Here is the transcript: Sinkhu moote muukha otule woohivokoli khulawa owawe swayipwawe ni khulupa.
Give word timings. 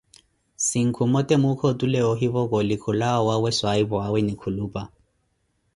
Sinkhu 0.67 1.03
moote 1.11 1.35
muukha 1.41 1.65
otule 1.71 1.99
woohivokoli 2.05 2.75
khulawa 2.81 3.17
owawe 3.25 3.49
swayipwawe 3.57 4.19
ni 4.23 4.33
khulupa. 4.41 4.81